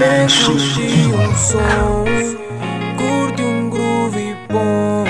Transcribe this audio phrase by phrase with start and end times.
[0.00, 2.04] bem curti um som
[2.96, 5.04] Curti um groove bom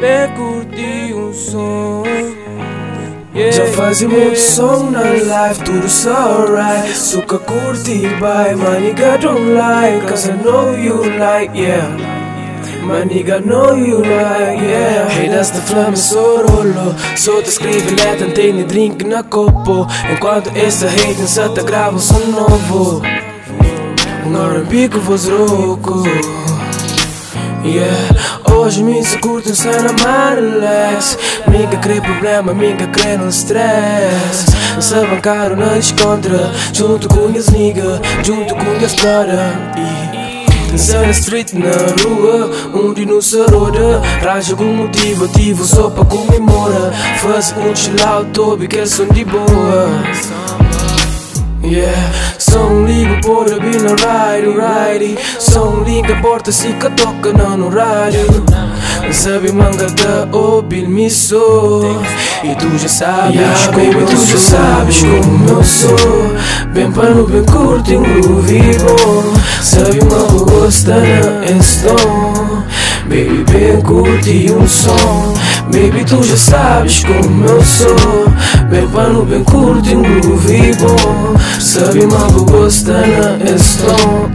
[0.00, 2.04] Bem curti um som.
[3.34, 4.24] Yeah, Já fazem yeah.
[4.24, 10.28] muito som na live, tudo so right Suka curti, bye, my nigga don't lie Cause
[10.28, 11.88] I know you like, yeah.
[12.84, 15.08] My nigga know you like, yeah.
[15.08, 16.94] Haters da flama só rolo.
[17.16, 19.86] Só te escreve letra, tem drink na copo.
[20.10, 23.02] Enquanto essa hate só te grava um som novo
[24.28, 26.02] Um com voz rouco.
[27.64, 29.48] Yeah, hoje me se curto
[30.04, 31.18] mais relax
[31.48, 34.44] Minha crê problema, minha crê no stress.
[34.80, 39.38] Se bancaram na descontra Junto com as nigga, junto com as brother.
[40.76, 41.70] Sai na street, na
[42.04, 42.50] rua,
[43.06, 46.92] não se roda Raja algum motivo, ativo só pra comemorar.
[47.22, 49.88] Faz um chill out, tobe que são de boa
[54.58, 58.44] ride Som liga porta se que toca não no rádio.
[59.12, 62.02] Sabe manga da obil me sou.
[62.44, 66.68] E tu já sabes yeah, como tu já sabes como eu sou.
[66.72, 69.24] Bem pano, bem curto, em groove bom
[69.62, 72.58] Sabe manga gosta na estou
[73.08, 73.37] Baby,
[73.98, 75.34] bem curti um som
[75.70, 77.94] Baby, tu já sabes como eu sou.
[78.70, 81.34] Bem pano, bem curto, em groove bom.
[81.60, 84.30] Sabe mal gosta na estou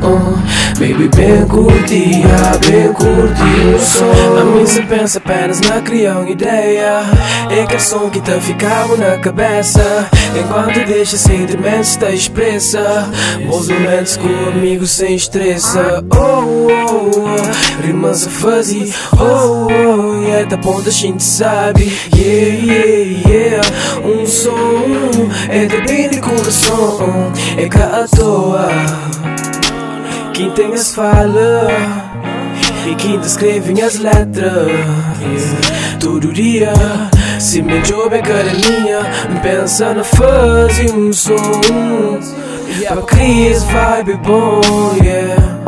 [0.79, 2.23] Baby, bem curti,
[2.67, 4.37] bem curti um som.
[4.39, 7.03] A mim se pensa apenas na criar uma ideia.
[7.49, 10.09] É aquele som que tá ficando na cabeça.
[10.37, 13.07] Enquanto deixa sentimentos tá expressa.
[13.47, 16.03] Bons momentos com amigos sem estressa.
[16.11, 17.85] Oh, oh, oh.
[17.85, 21.95] Rimas a fazer Oh, oh, yeah Da ponta a gente sabe.
[22.15, 23.67] Yeah, yeah, yeah.
[24.03, 24.51] Um som
[25.49, 27.31] É de bem de coração.
[27.57, 29.42] É cá à toa
[30.33, 31.67] Quem tem as fala
[32.87, 34.71] E quem descreve as letras.
[35.99, 36.73] Todo dia
[37.39, 39.01] Se me joga cada linha
[39.43, 41.35] Pensa na fazer um som.
[42.87, 44.61] Pra criar esse vibe bom,
[45.03, 45.59] yeah.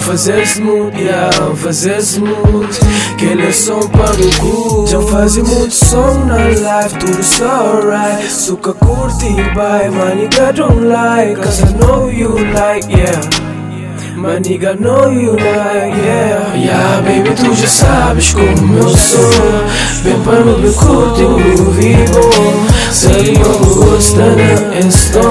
[0.00, 2.68] Fazer smooth, yeah, fazer smooth.
[3.16, 7.80] Que ele é som para o cu Já fazem muito som na live, tudo so
[7.88, 8.28] right.
[8.28, 13.51] Suka curti, bye, my nigga don't like Cause I know you like, yeah
[14.16, 16.54] My nigga know you like, yeah.
[16.54, 19.30] Yeah, baby, tu já sabes como eu sou.
[20.04, 21.38] Bem para no bem curto,
[22.12, 25.30] bom Sei como gosta na estou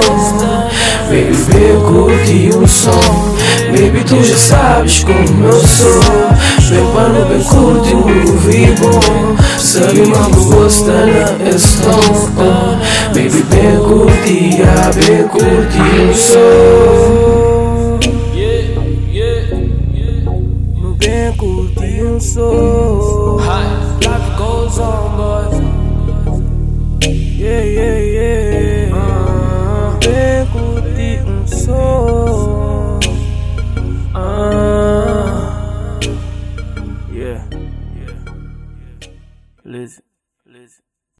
[1.08, 3.34] Baby, bem curti um som.
[3.70, 6.00] Baby, tu já sabes como eu sou.
[6.68, 7.96] Bem para no bem curto,
[8.80, 12.30] bom Sabe como gosta na estou
[13.14, 16.61] Baby, bem curti, ah, bem curti um som
[22.42, 25.11] curti um som Life goes on,